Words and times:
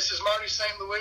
this 0.00 0.12
is 0.12 0.20
Marty 0.24 0.48
St. 0.48 0.80
Louis. 0.80 0.98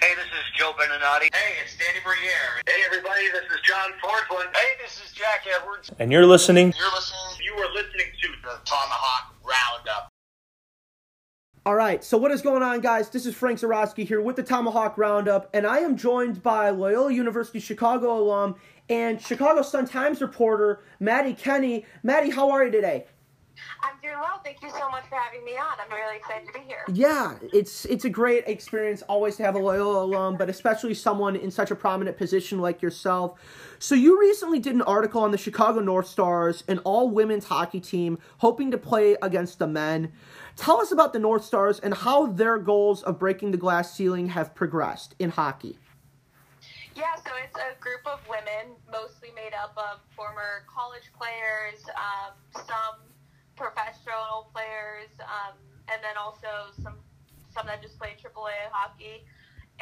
Hey, 0.00 0.14
this 0.14 0.24
is 0.24 0.44
Joe 0.56 0.72
Beninati. 0.72 1.28
Hey, 1.34 1.60
it's 1.62 1.76
Danny 1.76 1.98
Briere. 2.02 2.62
Hey, 2.66 2.80
everybody, 2.86 3.28
this 3.30 3.42
is 3.42 3.60
John 3.62 3.90
Forslund. 4.02 4.56
Hey, 4.56 4.82
this 4.82 5.02
is 5.04 5.12
Jack 5.12 5.44
Edwards. 5.54 5.90
And 5.98 6.10
you're 6.10 6.24
listening. 6.24 6.72
You're 6.78 6.90
listening. 6.94 7.44
You 7.44 7.52
are 7.62 7.70
listening 7.74 8.06
to 8.22 8.28
the 8.42 8.58
Tomahawk 8.64 9.34
Roundup. 9.44 10.08
All 11.66 11.74
right, 11.74 12.02
so 12.02 12.16
what 12.16 12.30
is 12.30 12.40
going 12.40 12.62
on, 12.62 12.80
guys? 12.80 13.10
This 13.10 13.26
is 13.26 13.34
Frank 13.34 13.60
Zarowski 13.60 14.08
here 14.08 14.22
with 14.22 14.36
the 14.36 14.42
Tomahawk 14.42 14.96
Roundup, 14.96 15.50
and 15.52 15.66
I 15.66 15.80
am 15.80 15.98
joined 15.98 16.42
by 16.42 16.70
Loyola 16.70 17.12
University 17.12 17.60
Chicago 17.60 18.18
alum 18.18 18.54
and 18.88 19.20
Chicago 19.20 19.60
Sun 19.60 19.88
Times 19.88 20.22
reporter 20.22 20.80
Maddie 21.00 21.34
Kenney. 21.34 21.84
Maddie, 22.02 22.30
how 22.30 22.50
are 22.50 22.64
you 22.64 22.70
today? 22.70 23.04
I'm 23.82 23.96
doing 24.02 24.18
well. 24.20 24.40
Thank 24.44 24.62
you 24.62 24.70
so 24.70 24.88
much 24.90 25.04
for 25.08 25.16
having 25.16 25.44
me 25.44 25.56
on. 25.56 25.76
I'm 25.80 25.90
really 25.94 26.16
excited 26.16 26.46
to 26.46 26.52
be 26.52 26.64
here. 26.66 26.84
Yeah, 26.92 27.34
it's 27.52 27.84
it's 27.84 28.04
a 28.04 28.10
great 28.10 28.44
experience 28.46 29.02
always 29.02 29.36
to 29.36 29.44
have 29.44 29.54
a 29.54 29.58
Loyola 29.58 30.04
alum, 30.04 30.36
but 30.36 30.48
especially 30.48 30.94
someone 30.94 31.36
in 31.36 31.50
such 31.50 31.70
a 31.70 31.76
prominent 31.76 32.16
position 32.16 32.60
like 32.60 32.82
yourself. 32.82 33.38
So 33.78 33.94
you 33.94 34.18
recently 34.20 34.58
did 34.58 34.74
an 34.74 34.82
article 34.82 35.22
on 35.22 35.30
the 35.30 35.38
Chicago 35.38 35.80
North 35.80 36.06
Stars, 36.06 36.64
an 36.68 36.78
all 36.80 37.08
women's 37.10 37.44
hockey 37.44 37.80
team 37.80 38.18
hoping 38.38 38.70
to 38.70 38.78
play 38.78 39.16
against 39.22 39.58
the 39.58 39.66
men. 39.66 40.12
Tell 40.56 40.80
us 40.80 40.90
about 40.90 41.12
the 41.12 41.20
North 41.20 41.44
Stars 41.44 41.78
and 41.78 41.94
how 41.94 42.26
their 42.26 42.58
goals 42.58 43.02
of 43.04 43.18
breaking 43.18 43.52
the 43.52 43.58
glass 43.58 43.94
ceiling 43.94 44.28
have 44.28 44.54
progressed 44.54 45.14
in 45.18 45.30
hockey. 45.30 45.78
Yeah, 46.96 47.14
so 47.14 47.30
it's 47.44 47.54
a 47.54 47.80
group 47.80 48.04
of 48.06 48.18
women, 48.28 48.74
mostly 48.90 49.30
made 49.36 49.54
up 49.54 49.72
of 49.76 50.00
former 50.16 50.66
college 50.66 51.12
players, 51.16 51.84
um, 51.94 52.34
some 52.66 53.06
professional 53.58 54.48
players, 54.54 55.10
um, 55.26 55.58
and 55.90 55.98
then 56.00 56.14
also 56.14 56.70
some 56.78 56.94
some 57.50 57.66
that 57.66 57.82
just 57.82 57.98
play 57.98 58.14
AAA 58.14 58.70
hockey. 58.70 59.26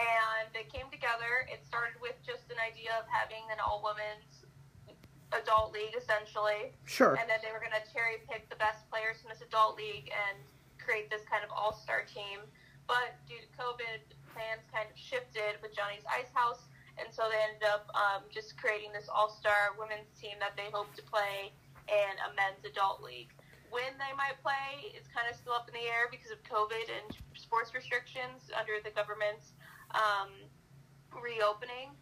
And 0.01 0.49
they 0.53 0.65
came 0.69 0.89
together. 0.89 1.45
It 1.49 1.65
started 1.65 2.01
with 2.01 2.17
just 2.25 2.49
an 2.53 2.61
idea 2.61 2.97
of 3.01 3.09
having 3.09 3.45
an 3.53 3.61
all 3.61 3.81
women's 3.85 4.45
adult 5.33 5.73
league, 5.73 5.97
essentially. 5.97 6.73
Sure. 6.85 7.17
And 7.17 7.29
then 7.29 7.41
they 7.41 7.53
were 7.53 7.61
going 7.61 7.77
to 7.77 7.85
cherry 7.93 8.25
pick 8.29 8.49
the 8.49 8.61
best 8.61 8.89
players 8.93 9.21
from 9.21 9.33
this 9.33 9.41
adult 9.41 9.77
league 9.77 10.13
and 10.13 10.37
create 10.77 11.09
this 11.09 11.25
kind 11.29 11.45
of 11.45 11.53
all 11.53 11.73
star 11.73 12.05
team. 12.05 12.45
But 12.85 13.17
due 13.25 13.41
to 13.41 13.49
COVID, 13.57 14.05
plans 14.37 14.65
kind 14.69 14.89
of 14.89 14.97
shifted 15.01 15.57
with 15.65 15.73
Johnny's 15.73 16.05
Ice 16.13 16.31
House. 16.37 16.69
And 17.01 17.09
so 17.13 17.29
they 17.29 17.41
ended 17.41 17.65
up 17.65 17.89
um, 17.97 18.29
just 18.29 18.57
creating 18.57 18.93
this 18.93 19.09
all 19.09 19.33
star 19.33 19.77
women's 19.81 20.13
team 20.17 20.37
that 20.41 20.57
they 20.57 20.69
hope 20.73 20.93
to 20.97 21.05
play 21.05 21.53
in 21.89 22.13
a 22.25 22.29
men's 22.37 22.65
adult 22.65 23.01
league 23.01 23.33
when 23.71 23.95
they 23.99 24.13
might 24.17 24.39
play 24.43 24.93
is 24.95 25.07
kind 25.11 25.27
of 25.31 25.35
still 25.37 25.55
up 25.55 25.69
in 25.69 25.75
the 25.75 25.87
air 25.87 26.09
because 26.11 26.31
of 26.31 26.41
COVID 26.45 26.87
and 26.91 27.07
sports 27.35 27.75
restrictions 27.75 28.51
under 28.55 28.79
the 28.83 28.93
government's 28.95 29.53
um, 29.95 30.33
reopening. 31.15 31.95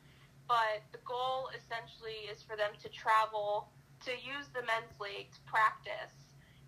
But 0.47 0.85
the 0.93 1.01
goal 1.09 1.49
essentially 1.57 2.29
is 2.29 2.45
for 2.45 2.57
them 2.57 2.77
to 2.85 2.89
travel 2.93 3.73
to 4.05 4.13
use 4.13 4.53
the 4.53 4.61
men's 4.69 4.93
league 5.01 5.33
to 5.33 5.41
practice. 5.49 6.13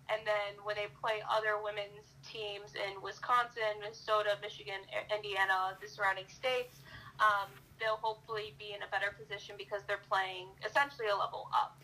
And 0.09 0.23
then 0.23 0.57
when 0.63 0.79
they 0.79 0.87
play 0.97 1.19
other 1.27 1.59
women's 1.59 2.15
teams 2.23 2.73
in 2.73 2.97
Wisconsin, 3.03 3.77
Minnesota, 3.83 4.39
Michigan, 4.41 4.81
Indiana, 5.11 5.75
the 5.77 5.85
surrounding 5.85 6.31
states, 6.31 6.79
um, 7.19 7.51
they'll 7.77 8.01
hopefully 8.01 8.55
be 8.57 8.73
in 8.73 8.81
a 8.81 8.89
better 8.89 9.13
position 9.13 9.59
because 9.59 9.83
they're 9.85 10.01
playing 10.09 10.47
essentially 10.65 11.11
a 11.11 11.17
level 11.17 11.51
up 11.53 11.77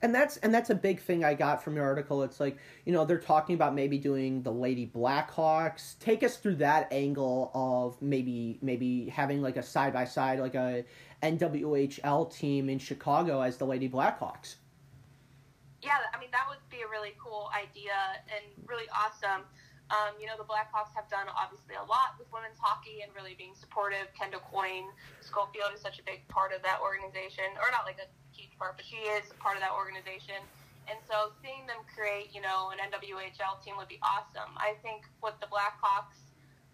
and 0.00 0.14
that's 0.14 0.36
and 0.38 0.54
that's 0.54 0.70
a 0.70 0.74
big 0.74 1.00
thing 1.00 1.24
I 1.24 1.34
got 1.34 1.62
from 1.62 1.74
your 1.74 1.84
article. 1.84 2.22
It's 2.22 2.38
like 2.38 2.58
you 2.84 2.92
know 2.92 3.04
they're 3.04 3.18
talking 3.18 3.54
about 3.54 3.74
maybe 3.74 3.98
doing 3.98 4.42
the 4.42 4.52
Lady 4.52 4.90
Blackhawks. 4.94 5.98
Take 5.98 6.22
us 6.22 6.36
through 6.36 6.56
that 6.56 6.92
angle 6.92 7.50
of 7.54 8.00
maybe 8.00 8.58
maybe 8.62 9.08
having 9.08 9.42
like 9.42 9.56
a 9.56 9.62
side 9.62 9.92
by 9.92 10.04
side 10.04 10.38
like 10.38 10.54
a 10.54 10.84
NWHL 11.22 12.32
team 12.32 12.68
in 12.68 12.78
Chicago 12.78 13.40
as 13.40 13.56
the 13.56 13.66
Lady 13.66 13.88
Blackhawks. 13.88 14.56
Yeah, 15.82 15.98
I 16.14 16.20
mean 16.20 16.30
that 16.32 16.46
would 16.48 16.58
be 16.70 16.82
a 16.82 16.88
really 16.88 17.14
cool 17.22 17.50
idea 17.56 17.92
and 18.34 18.68
really 18.68 18.86
awesome. 18.94 19.42
Um, 19.88 20.20
you 20.20 20.28
know, 20.28 20.36
the 20.36 20.44
Blackhawks 20.44 20.92
have 20.92 21.08
done 21.08 21.32
obviously 21.32 21.72
a 21.80 21.86
lot 21.88 22.20
with 22.20 22.28
women's 22.28 22.60
hockey 22.60 23.00
and 23.00 23.08
really 23.16 23.32
being 23.40 23.56
supportive. 23.56 24.12
Kendall 24.12 24.44
Coyne, 24.44 24.92
Schofield 25.24 25.72
is 25.72 25.80
such 25.80 25.96
a 25.96 26.04
big 26.04 26.28
part 26.28 26.52
of 26.52 26.60
that 26.60 26.84
organization, 26.84 27.48
or 27.56 27.72
not 27.72 27.88
like 27.88 27.96
a 27.96 28.08
huge 28.36 28.52
part, 28.60 28.76
but 28.76 28.84
she 28.84 29.00
is 29.16 29.24
part 29.40 29.56
of 29.56 29.64
that 29.64 29.72
organization. 29.72 30.36
And 30.88 31.00
so 31.08 31.32
seeing 31.40 31.64
them 31.64 31.80
create, 31.88 32.32
you 32.36 32.40
know, 32.44 32.72
an 32.72 32.80
NWHL 32.80 33.64
team 33.64 33.76
would 33.80 33.88
be 33.88 34.00
awesome. 34.04 34.52
I 34.56 34.76
think 34.84 35.08
what 35.20 35.40
the 35.40 35.48
Blackhawks 35.48 36.20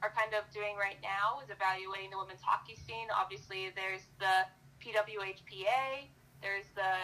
are 0.03 0.11
kind 0.15 0.35
of 0.35 0.47
doing 0.51 0.75
right 0.75 0.99
now 1.03 1.43
is 1.43 1.51
evaluating 1.51 2.11
the 2.11 2.19
women's 2.19 2.43
hockey 2.43 2.75
scene. 2.75 3.11
Obviously, 3.15 3.71
there's 3.75 4.07
the 4.19 4.47
PWHPA, 4.83 6.11
there's 6.43 6.67
the 6.75 6.95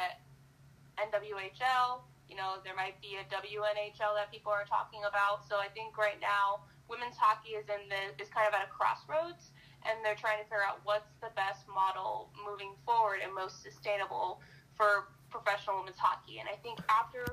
NWHL, 0.98 2.02
you 2.30 2.38
know, 2.38 2.62
there 2.62 2.78
might 2.78 2.94
be 3.02 3.18
a 3.18 3.26
WNHL 3.26 4.14
that 4.14 4.30
people 4.30 4.54
are 4.54 4.62
talking 4.62 5.02
about. 5.02 5.42
So 5.50 5.58
I 5.58 5.66
think 5.74 5.98
right 5.98 6.22
now 6.22 6.62
women's 6.86 7.18
hockey 7.18 7.58
is 7.58 7.66
in 7.66 7.90
the 7.90 8.14
is 8.22 8.30
kind 8.30 8.46
of 8.46 8.54
at 8.54 8.62
a 8.62 8.70
crossroads, 8.70 9.50
and 9.82 9.98
they're 10.06 10.18
trying 10.18 10.38
to 10.38 10.46
figure 10.46 10.62
out 10.62 10.78
what's 10.86 11.10
the 11.18 11.34
best 11.34 11.66
model 11.66 12.30
moving 12.38 12.78
forward 12.86 13.18
and 13.18 13.34
most 13.34 13.66
sustainable 13.66 14.38
for 14.78 15.10
professional 15.28 15.82
women's 15.82 15.98
hockey. 15.98 16.38
And 16.38 16.46
I 16.46 16.54
think 16.62 16.78
after 16.86 17.26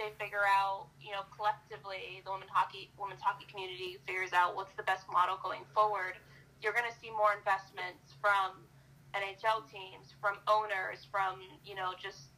they 0.00 0.08
figure 0.16 0.48
out, 0.48 0.88
you 0.96 1.12
know, 1.12 1.28
collectively 1.28 2.24
the 2.24 2.32
women's 2.32 2.50
hockey 2.50 2.88
women's 2.96 3.20
hockey 3.20 3.44
community 3.52 4.00
figures 4.08 4.32
out 4.32 4.56
what's 4.56 4.72
the 4.80 4.86
best 4.88 5.04
model 5.12 5.36
going 5.44 5.68
forward, 5.76 6.16
you're 6.64 6.72
going 6.72 6.88
to 6.88 6.96
see 6.96 7.12
more 7.12 7.36
investments 7.36 8.16
from 8.16 8.64
NHL 9.12 9.68
teams, 9.68 10.16
from 10.20 10.40
owners, 10.48 11.04
from 11.10 11.40
you 11.64 11.74
know 11.74 11.92
just 12.00 12.32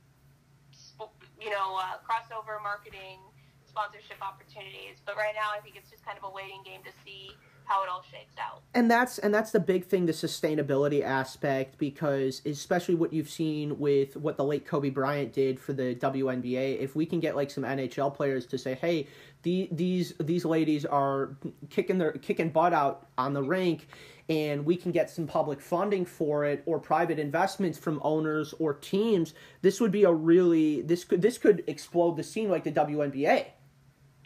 you 1.51 1.57
know, 1.57 1.77
uh, 1.77 1.99
crossover 2.07 2.63
marketing, 2.63 3.19
sponsorship 3.67 4.23
opportunities. 4.23 5.03
But 5.05 5.17
right 5.17 5.35
now, 5.35 5.51
I 5.53 5.59
think 5.61 5.75
it's 5.75 5.91
just 5.91 6.05
kind 6.07 6.17
of 6.17 6.23
a 6.23 6.31
waiting 6.33 6.63
game 6.65 6.81
to 6.85 6.93
see 7.05 7.33
how 7.65 7.83
it 7.83 7.89
all 7.89 8.03
shakes 8.03 8.35
out. 8.39 8.63
And 8.75 8.89
that's 8.89 9.19
and 9.19 9.35
that's 9.35 9.51
the 9.51 9.59
big 9.59 9.85
thing, 9.85 10.07
the 10.07 10.13
sustainability 10.13 11.03
aspect, 11.03 11.77
because 11.79 12.43
especially 12.47 12.95
what 12.95 13.13
you've 13.13 13.29
seen 13.29 13.79
with 13.81 14.17
what 14.17 14.37
the 14.37 14.45
late 14.45 14.65
Kobe 14.65 14.91
Bryant 14.91 15.33
did 15.33 15.59
for 15.59 15.73
the 15.73 15.97
WNBA. 15.97 16.81
If 16.81 16.95
we 16.95 17.05
can 17.05 17.19
get 17.19 17.35
like 17.35 17.51
some 17.51 17.65
NHL 17.65 18.15
players 18.15 18.47
to 18.47 18.59
say, 18.59 18.75
"Hey, 18.75 19.09
the, 19.43 19.69
these 19.73 20.15
these 20.21 20.45
ladies 20.45 20.85
are 20.85 21.37
kicking 21.69 21.99
their 21.99 22.13
kicking 22.13 22.51
butt 22.51 22.73
out 22.73 23.09
on 23.19 23.35
the 23.35 23.43
rink," 23.43 23.89
and 24.31 24.65
we 24.65 24.77
can 24.77 24.93
get 24.93 25.11
some 25.11 25.27
public 25.27 25.61
funding 25.61 26.07
for 26.07 26.45
it 26.45 26.63
or 26.65 26.79
private 26.79 27.19
investments 27.19 27.77
from 27.77 28.01
owners 28.05 28.55
or 28.61 28.73
teams, 28.73 29.35
this 29.61 29.81
would 29.81 29.91
be 29.91 30.05
a 30.05 30.13
really 30.13 30.83
this 30.83 31.03
could 31.03 31.21
this 31.21 31.37
could 31.37 31.65
explode 31.67 32.17
the 32.17 32.23
scene 32.23 32.49
like 32.49 32.63
the 32.63 32.71
WNBA. 32.71 33.51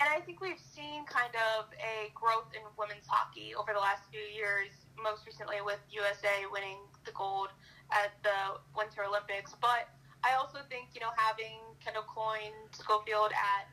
And 0.00 0.10
I 0.12 0.20
think 0.20 0.42
we've 0.42 0.60
seen 0.60 1.06
kind 1.06 1.32
of 1.56 1.72
a 1.81 2.12
growth 2.15 2.53
in 2.53 2.60
women's 2.76 3.06
hockey 3.09 3.54
over 3.56 3.72
the 3.72 3.81
last 3.81 4.03
few 4.12 4.20
years, 4.20 4.69
most 5.03 5.25
recently 5.25 5.65
with 5.65 5.81
USA 5.88 6.44
winning 6.53 6.76
the 7.06 7.12
gold 7.12 7.48
at 7.91 8.12
the 8.22 8.60
Winter 8.76 9.09
Olympics. 9.09 9.56
But 9.62 9.88
I 10.22 10.36
also 10.36 10.59
think, 10.69 10.92
you 10.92 11.00
know, 11.00 11.15
having 11.16 11.56
Kendall 11.81 12.04
Coyne, 12.04 12.53
Schofield 12.72 13.32
at 13.32 13.72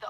the 0.00 0.08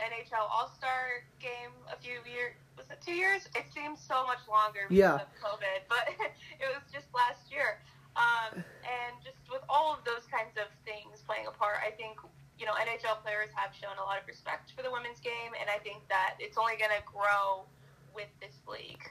NHL 0.00 0.48
All 0.48 0.72
Star 0.78 1.28
game 1.40 1.76
a 1.92 2.00
few 2.00 2.24
years 2.24 2.56
was 2.78 2.86
it 2.94 3.02
two 3.02 3.18
years? 3.18 3.50
It 3.58 3.66
seems 3.74 3.98
so 3.98 4.22
much 4.24 4.40
longer 4.46 4.86
because 4.86 4.96
yeah. 4.96 5.26
of 5.26 5.30
COVID, 5.42 5.90
but 5.90 6.14
it 6.62 6.68
was 6.70 6.86
just 6.94 7.10
last 7.10 7.50
year. 7.50 7.82
Um, 8.14 8.62
and 8.82 9.14
just 9.22 9.42
with 9.50 9.62
all 9.68 9.90
of 9.90 10.02
those 10.06 10.26
kinds 10.30 10.54
of 10.58 10.70
things 10.86 11.22
playing 11.26 11.50
a 11.50 11.54
part, 11.54 11.82
I 11.82 11.90
think 11.90 12.22
you 12.58 12.66
know 12.66 12.74
NHL 12.78 13.18
players 13.26 13.50
have 13.58 13.74
shown 13.74 13.98
a 13.98 14.06
lot 14.06 14.18
of 14.18 14.24
respect 14.26 14.72
for 14.74 14.86
the 14.86 14.90
women's 14.90 15.18
game, 15.18 15.54
and 15.58 15.66
I 15.66 15.82
think 15.82 16.06
that 16.08 16.38
it's 16.38 16.58
only 16.58 16.78
going 16.78 16.94
to 16.94 17.04
grow 17.06 17.66
with 18.14 18.30
this 18.38 18.54
league. 18.66 19.02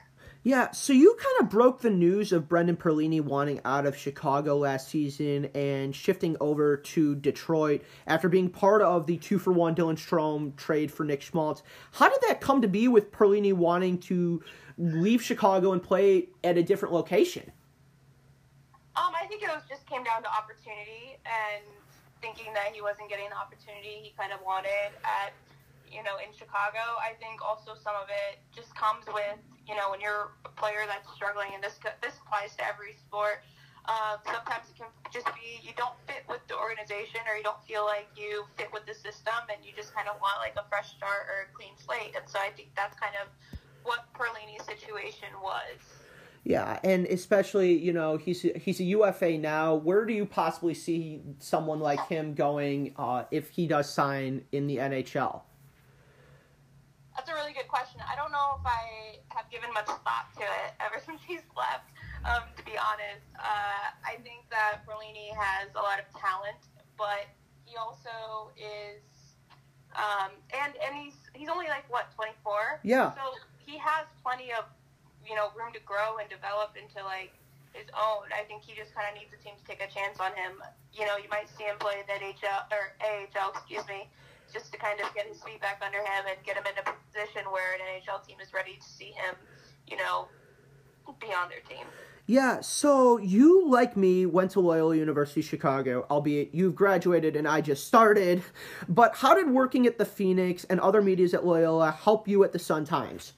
Yeah, 0.48 0.70
so 0.70 0.94
you 0.94 1.14
kind 1.20 1.42
of 1.42 1.50
broke 1.50 1.82
the 1.82 1.90
news 1.90 2.32
of 2.32 2.48
Brendan 2.48 2.78
Perlini 2.78 3.20
wanting 3.20 3.60
out 3.66 3.84
of 3.84 3.94
Chicago 3.94 4.56
last 4.56 4.88
season 4.88 5.50
and 5.54 5.94
shifting 5.94 6.38
over 6.40 6.78
to 6.78 7.16
Detroit 7.16 7.82
after 8.06 8.30
being 8.30 8.48
part 8.48 8.80
of 8.80 9.06
the 9.06 9.18
two 9.18 9.38
for 9.38 9.52
one 9.52 9.74
Dylan 9.74 9.98
Strome 9.98 10.56
trade 10.56 10.90
for 10.90 11.04
Nick 11.04 11.20
Schmaltz. 11.20 11.62
How 11.92 12.08
did 12.08 12.20
that 12.26 12.40
come 12.40 12.62
to 12.62 12.66
be 12.66 12.88
with 12.88 13.12
Perlini 13.12 13.52
wanting 13.52 13.98
to 14.08 14.42
leave 14.78 15.22
Chicago 15.22 15.72
and 15.72 15.82
play 15.82 16.30
at 16.42 16.56
a 16.56 16.62
different 16.62 16.94
location? 16.94 17.52
Um, 18.96 19.12
I 19.14 19.26
think 19.26 19.42
it 19.42 19.50
was 19.50 19.64
just 19.68 19.86
came 19.86 20.02
down 20.02 20.22
to 20.22 20.30
opportunity 20.30 21.18
and 21.26 21.62
thinking 22.22 22.54
that 22.54 22.72
he 22.72 22.80
wasn't 22.80 23.10
getting 23.10 23.28
the 23.28 23.36
opportunity 23.36 24.00
he 24.00 24.14
kind 24.16 24.32
of 24.32 24.40
wanted 24.40 24.96
at 25.04 25.34
you 25.90 26.02
know 26.02 26.16
in 26.20 26.32
Chicago. 26.36 26.98
I 27.00 27.16
think 27.20 27.40
also 27.44 27.74
some 27.74 27.96
of 27.96 28.08
it 28.08 28.40
just 28.54 28.74
comes 28.74 29.06
with 29.06 29.38
you 29.68 29.76
know, 29.76 29.90
when 29.92 30.00
you're 30.00 30.32
a 30.46 30.52
player 30.56 30.88
that's 30.88 31.12
struggling, 31.14 31.52
and 31.52 31.62
this 31.62 31.78
this 32.00 32.16
applies 32.24 32.56
to 32.56 32.64
every 32.64 32.96
sport. 32.96 33.44
Uh, 33.84 34.16
sometimes 34.24 34.68
it 34.68 34.76
can 34.76 34.88
just 35.12 35.26
be 35.36 35.60
you 35.62 35.72
don't 35.76 35.94
fit 36.08 36.24
with 36.28 36.40
the 36.48 36.56
organization, 36.56 37.20
or 37.28 37.36
you 37.36 37.44
don't 37.44 37.62
feel 37.68 37.84
like 37.84 38.08
you 38.16 38.44
fit 38.56 38.72
with 38.72 38.86
the 38.86 38.94
system, 38.94 39.36
and 39.52 39.60
you 39.62 39.72
just 39.76 39.94
kind 39.94 40.08
of 40.08 40.16
want 40.20 40.40
like 40.40 40.56
a 40.56 40.66
fresh 40.68 40.96
start 40.96 41.28
or 41.28 41.44
a 41.44 41.48
clean 41.52 41.76
slate. 41.76 42.16
And 42.16 42.24
so 42.26 42.38
I 42.40 42.48
think 42.56 42.72
that's 42.74 42.98
kind 42.98 43.14
of 43.20 43.28
what 43.84 44.08
Perlini's 44.16 44.64
situation 44.64 45.28
was. 45.42 45.78
Yeah, 46.44 46.80
and 46.82 47.04
especially 47.06 47.76
you 47.76 47.92
know 47.92 48.16
he's 48.16 48.40
he's 48.40 48.80
a 48.80 48.84
UFA 48.84 49.36
now. 49.36 49.74
Where 49.74 50.06
do 50.06 50.14
you 50.14 50.24
possibly 50.24 50.72
see 50.72 51.20
someone 51.40 51.80
like 51.80 52.00
him 52.08 52.32
going 52.32 52.94
uh, 52.96 53.24
if 53.30 53.50
he 53.50 53.66
does 53.66 53.92
sign 53.92 54.44
in 54.50 54.66
the 54.66 54.78
NHL? 54.78 55.42
Really 57.48 57.64
good 57.64 57.72
question. 57.72 58.04
I 58.04 58.12
don't 58.12 58.28
know 58.28 58.60
if 58.60 58.66
I 58.68 59.24
have 59.32 59.48
given 59.48 59.72
much 59.72 59.88
thought 60.04 60.28
to 60.36 60.44
it 60.44 60.76
ever 60.84 61.00
since 61.00 61.16
he's 61.24 61.40
left. 61.56 61.88
Um, 62.28 62.44
to 62.44 62.62
be 62.68 62.76
honest, 62.76 63.24
uh, 63.40 63.88
I 64.04 64.20
think 64.20 64.44
that 64.52 64.84
Perlini 64.84 65.32
has 65.32 65.72
a 65.72 65.80
lot 65.80 65.96
of 65.96 66.04
talent, 66.12 66.60
but 67.00 67.24
he 67.64 67.72
also 67.80 68.52
is, 68.52 69.00
um, 69.96 70.36
and 70.52 70.76
and 70.76 70.92
he's 70.92 71.16
he's 71.32 71.48
only 71.48 71.72
like 71.72 71.88
what 71.88 72.12
twenty 72.12 72.36
four. 72.44 72.84
Yeah. 72.84 73.16
So 73.16 73.40
he 73.64 73.80
has 73.80 74.04
plenty 74.20 74.52
of 74.52 74.68
you 75.24 75.32
know 75.32 75.48
room 75.56 75.72
to 75.72 75.80
grow 75.88 76.20
and 76.20 76.28
develop 76.28 76.76
into 76.76 77.00
like 77.00 77.32
his 77.72 77.88
own. 77.96 78.28
I 78.28 78.44
think 78.44 78.60
he 78.60 78.76
just 78.76 78.92
kind 78.92 79.08
of 79.08 79.16
needs 79.16 79.32
a 79.32 79.40
team 79.40 79.56
to 79.56 79.64
take 79.64 79.80
a 79.80 79.88
chance 79.88 80.20
on 80.20 80.36
him. 80.36 80.60
You 80.92 81.08
know, 81.08 81.16
you 81.16 81.32
might 81.32 81.48
see 81.56 81.64
him 81.64 81.80
play 81.80 82.04
the 82.04 82.12
NHL 82.12 82.68
or 82.76 82.92
AHL, 83.00 83.56
excuse 83.56 83.88
me, 83.88 84.04
just 84.52 84.72
to 84.72 84.78
kind 84.78 85.00
of 85.00 85.12
get 85.14 85.26
his 85.26 85.42
feet 85.42 85.60
back 85.60 85.82
under 85.84 85.98
him 85.98 86.24
and 86.28 86.36
get 86.44 86.56
him 86.56 86.64
in 86.66 86.78
a 86.78 86.84
position 86.84 87.50
where 87.50 87.74
an 87.74 87.80
NHL 87.80 88.26
team 88.26 88.38
is 88.40 88.52
ready 88.52 88.74
to 88.74 88.88
see 88.88 89.12
him, 89.12 89.34
you 89.86 89.96
know, 89.96 90.28
be 91.20 91.28
on 91.28 91.48
their 91.48 91.60
team. 91.68 91.86
Yeah, 92.26 92.60
so 92.60 93.16
you, 93.16 93.66
like 93.70 93.96
me, 93.96 94.26
went 94.26 94.50
to 94.50 94.60
Loyola 94.60 94.96
University 94.96 95.40
Chicago, 95.40 96.06
albeit 96.10 96.54
you've 96.54 96.74
graduated 96.74 97.36
and 97.36 97.48
I 97.48 97.62
just 97.62 97.86
started. 97.86 98.42
But 98.86 99.16
how 99.16 99.34
did 99.34 99.48
working 99.48 99.86
at 99.86 99.96
the 99.96 100.04
Phoenix 100.04 100.64
and 100.64 100.78
other 100.80 101.00
medias 101.00 101.32
at 101.32 101.46
Loyola 101.46 101.90
help 101.90 102.28
you 102.28 102.44
at 102.44 102.52
the 102.52 102.58
Sun 102.58 102.84
Times? 102.84 103.32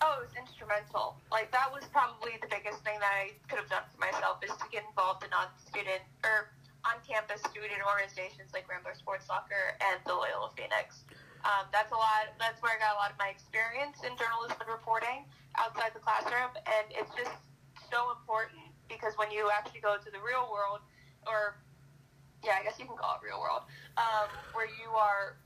Oh, 0.00 0.20
it 0.20 0.28
was 0.28 0.36
instrumental. 0.38 1.16
Like 1.30 1.52
that 1.52 1.70
was 1.70 1.84
probably 1.92 2.32
the 2.40 2.48
biggest 2.48 2.82
thing 2.82 2.98
that 2.98 3.12
I 3.12 3.32
could 3.46 3.58
have 3.58 3.68
done 3.68 3.82
for 3.92 4.00
myself 4.00 4.38
is 4.42 4.52
to 4.52 4.64
get 4.72 4.84
involved 4.88 5.22
in 5.22 5.30
on-student 5.34 6.00
or 6.24 6.48
on-campus 6.84 7.40
student 7.48 7.80
organizations 7.84 8.52
like 8.52 8.68
Rambler 8.68 8.94
Sports 8.94 9.24
Soccer 9.24 9.76
and 9.80 9.96
the 10.04 10.12
Loyola 10.12 10.52
Phoenix. 10.52 11.04
Um, 11.44 11.68
that's 11.72 11.92
a 11.92 11.98
lot. 11.98 12.32
That's 12.40 12.60
where 12.64 12.72
I 12.72 12.80
got 12.80 12.96
a 12.96 13.00
lot 13.00 13.12
of 13.12 13.18
my 13.20 13.28
experience 13.28 14.00
in 14.00 14.16
journalism 14.16 14.56
and 14.60 14.70
reporting 14.70 15.28
outside 15.60 15.92
the 15.92 16.00
classroom, 16.00 16.52
and 16.64 16.86
it's 16.92 17.12
just 17.12 17.36
so 17.92 18.16
important 18.16 18.64
because 18.88 19.12
when 19.20 19.28
you 19.28 19.52
actually 19.52 19.84
go 19.84 20.00
to 20.00 20.08
the 20.08 20.20
real 20.24 20.48
world, 20.48 20.80
or 21.28 21.60
yeah, 22.40 22.60
I 22.60 22.64
guess 22.64 22.80
you 22.80 22.88
can 22.88 22.96
call 22.96 23.20
it 23.20 23.24
real 23.24 23.40
world, 23.40 23.68
um, 23.96 24.28
where 24.56 24.68
you 24.68 24.92
are 24.96 25.36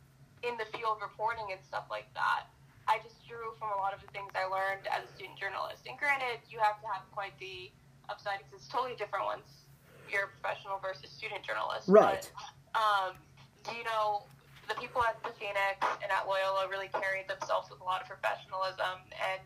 in 0.46 0.54
the 0.54 0.66
field 0.70 1.02
reporting 1.02 1.50
and 1.50 1.58
stuff 1.66 1.90
like 1.90 2.06
that. 2.14 2.46
I 2.86 3.02
just 3.02 3.18
drew 3.26 3.52
from 3.58 3.74
a 3.74 3.78
lot 3.78 3.92
of 3.92 4.00
the 4.00 4.10
things 4.14 4.32
I 4.38 4.46
learned 4.48 4.86
as 4.88 5.04
a 5.04 5.10
student 5.12 5.36
journalist. 5.36 5.84
And 5.84 5.98
granted, 5.98 6.40
you 6.48 6.62
have 6.62 6.80
to 6.80 6.86
have 6.88 7.04
quite 7.12 7.36
the 7.42 7.68
upside 8.08 8.40
because 8.40 8.64
it's 8.64 8.70
totally 8.70 8.96
different 8.96 9.26
once 9.26 9.67
you're 10.10 10.28
a 10.28 10.32
professional 10.40 10.78
versus 10.80 11.10
student 11.10 11.44
journalist. 11.44 11.88
Right. 11.88 12.28
But, 12.74 12.78
um, 12.78 13.12
you 13.74 13.84
know, 13.84 14.28
the 14.68 14.76
people 14.76 15.00
at 15.02 15.16
the 15.24 15.32
Phoenix 15.40 15.80
and 16.04 16.12
at 16.12 16.28
Loyola 16.28 16.68
really 16.68 16.92
carried 16.92 17.26
themselves 17.26 17.72
with 17.72 17.80
a 17.80 17.86
lot 17.88 18.04
of 18.04 18.06
professionalism 18.06 19.00
and 19.16 19.40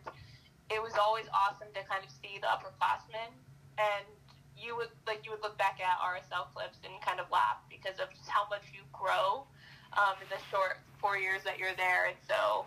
it 0.66 0.82
was 0.82 0.98
always 0.98 1.30
awesome 1.30 1.70
to 1.78 1.82
kind 1.86 2.02
of 2.02 2.10
see 2.10 2.42
the 2.42 2.50
upperclassmen 2.50 3.30
and 3.78 4.04
you 4.58 4.74
would 4.74 4.90
like 5.06 5.22
you 5.22 5.30
would 5.30 5.42
look 5.42 5.54
back 5.56 5.78
at 5.78 5.94
RSL 6.02 6.50
clips 6.50 6.82
and 6.82 6.92
kind 7.06 7.22
of 7.22 7.30
laugh 7.30 7.62
because 7.70 8.02
of 8.02 8.10
just 8.10 8.26
how 8.26 8.50
much 8.50 8.66
you 8.74 8.82
grow 8.90 9.46
um, 9.94 10.18
in 10.18 10.26
the 10.26 10.42
short 10.50 10.82
four 10.98 11.14
years 11.14 11.46
that 11.46 11.54
you're 11.54 11.74
there 11.78 12.10
and 12.10 12.18
so 12.26 12.66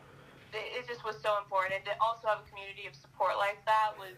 it, 0.55 0.79
it 0.79 0.83
just 0.87 1.03
was 1.03 1.19
so 1.19 1.35
important 1.43 1.75
and 1.75 1.85
to 1.91 1.93
also 1.99 2.31
have 2.31 2.39
a 2.39 2.47
community 2.47 2.87
of 2.87 2.95
support 2.95 3.35
like 3.35 3.59
that 3.67 3.91
was 3.99 4.15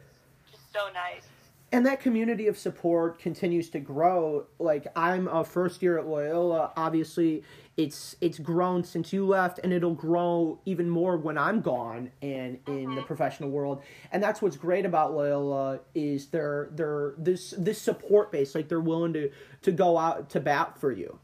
just 0.54 0.62
so 0.70 0.94
nice 0.94 1.26
and 1.72 1.86
that 1.86 2.00
community 2.00 2.48
of 2.48 2.58
support 2.58 3.20
continues 3.20 3.70
to 3.72 3.80
grow. 3.80 4.46
Like 4.60 4.88
i'm 4.96 5.28
a 5.28 5.44
first 5.44 5.82
year 5.82 5.98
at 5.98 6.08
loyola. 6.08 6.72
Obviously 6.78 7.44
it's 7.76 8.16
it's 8.22 8.40
grown 8.40 8.84
since 8.84 9.12
you 9.12 9.26
left 9.26 9.60
and 9.64 9.74
it'll 9.74 9.94
grow 9.94 10.60
even 10.66 10.90
more 10.90 11.18
when 11.18 11.38
i'm 11.38 11.62
gone 11.62 12.10
and 12.22 12.58
in 12.68 12.84
the 12.84 12.88
mm-hmm. 12.88 13.02
professional 13.02 13.50
world. 13.50 13.82
And 14.12 14.24
that's 14.24 14.42
what's 14.42 14.58
great 14.58 14.86
about 14.86 15.14
loyola 15.14 15.82
is 15.94 16.28
they're 16.28 16.70
they're 16.72 17.16
this 17.18 17.54
this 17.58 17.82
support 17.82 18.32
base. 18.32 18.56
Like 18.56 18.70
they're 18.70 18.80
willing 18.80 19.14
to 19.14 19.30
to 19.64 19.72
go 19.72 19.98
out 19.98 20.30
to 20.32 20.40
bat 20.40 20.80
for 20.80 20.92
you. 20.92 21.20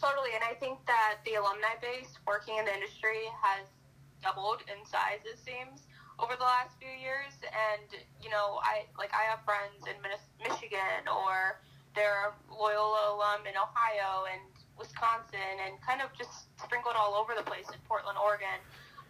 Totally. 0.00 0.30
And 0.34 0.44
i 0.44 0.54
think 0.54 0.78
that 0.86 1.18
the 1.24 1.34
alumni 1.34 1.76
base 1.80 2.18
working 2.26 2.56
in 2.58 2.66
the 2.66 2.74
industry 2.74 3.24
has 3.42 3.66
doubled 4.22 4.60
in 4.68 4.84
size 4.84 5.24
it 5.24 5.38
seems 5.38 5.86
over 6.20 6.36
the 6.36 6.44
last 6.44 6.76
few 6.76 6.92
years 7.00 7.32
and 7.48 7.88
you 8.20 8.28
know 8.28 8.60
i 8.60 8.84
like 9.00 9.10
i 9.16 9.24
have 9.24 9.40
friends 9.48 9.80
in 9.88 9.96
michigan 10.04 11.02
or 11.08 11.60
they're 11.96 12.36
loyola 12.52 13.16
alum 13.16 13.48
in 13.48 13.56
ohio 13.56 14.28
and 14.28 14.44
wisconsin 14.76 15.56
and 15.64 15.80
kind 15.80 16.04
of 16.04 16.12
just 16.16 16.52
sprinkled 16.60 16.94
all 16.96 17.16
over 17.16 17.32
the 17.36 17.44
place 17.44 17.68
in 17.72 17.80
portland 17.88 18.16
oregon. 18.20 18.60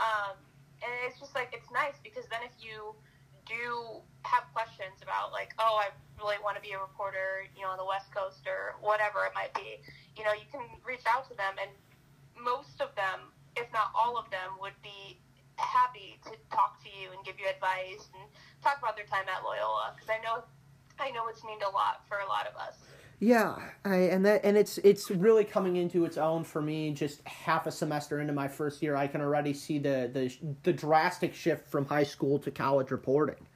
Um, 0.01 0.39
and 0.81 0.91
it's 1.05 1.21
just 1.21 1.35
like 1.35 1.53
it's 1.53 1.69
nice 1.71 1.99
because 2.01 2.25
then 2.33 2.41
if 2.41 2.55
you 2.57 2.97
do 3.45 4.01
have 4.23 4.49
questions 4.55 5.03
about 5.03 5.33
like 5.33 5.53
oh 5.59 5.77
i 5.83 5.93
really 6.17 6.41
want 6.41 6.57
to 6.57 6.63
be 6.63 6.73
a 6.73 6.81
reporter 6.81 7.45
you 7.57 7.63
know 7.63 7.73
on 7.75 7.79
the 7.81 7.85
west 7.85 8.09
coast 8.15 8.47
or 8.47 8.79
whatever 8.81 9.27
it 9.29 9.35
might 9.35 9.53
be 9.53 9.81
you 10.17 10.25
know 10.25 10.33
you 10.33 10.47
can 10.49 10.63
reach 10.87 11.05
out 11.09 11.29
to 11.29 11.35
them 11.37 11.57
and 11.61 11.71
most 12.39 12.81
of 12.81 12.95
them 12.97 13.33
if 13.57 13.69
not 13.73 13.93
all 13.93 14.17
of 14.17 14.29
them 14.31 14.57
would 14.61 14.77
be 14.83 15.21
happy 15.61 16.19
to 16.25 16.33
talk 16.51 16.83
to 16.83 16.89
you 16.89 17.13
and 17.13 17.25
give 17.25 17.39
you 17.39 17.47
advice 17.49 18.09
and 18.15 18.25
talk 18.63 18.79
about 18.79 18.97
their 18.97 19.07
time 19.07 19.25
at 19.29 19.45
Loyola 19.45 19.93
because 19.95 20.09
I 20.11 20.23
know 20.25 20.45
I 20.99 21.11
know 21.11 21.29
it's 21.29 21.45
meant 21.45 21.63
a 21.63 21.71
lot 21.71 22.05
for 22.09 22.19
a 22.19 22.27
lot 22.27 22.47
of 22.47 22.57
us. 22.57 22.77
Yeah, 23.21 23.57
I, 23.85 23.97
and 24.09 24.25
that 24.25 24.41
and 24.45 24.57
it's 24.57 24.79
it's 24.79 25.11
really 25.11 25.45
coming 25.45 25.77
into 25.77 26.05
its 26.07 26.17
own 26.17 26.43
for 26.43 26.63
me. 26.63 26.91
Just 26.93 27.27
half 27.27 27.67
a 27.67 27.71
semester 27.71 28.21
into 28.21 28.33
my 28.33 28.49
first 28.49 28.83
year, 28.83 28.97
I 28.97 29.07
can 29.07 29.21
already 29.21 29.53
see 29.53 29.79
the 29.79 30.11
the 30.13 30.35
the 30.63 30.73
drastic 30.73 31.35
shift 31.35 31.69
from 31.69 31.85
high 31.85 32.03
school 32.03 32.39
to 32.39 32.51
college 32.51 32.91
reporting. 32.91 33.47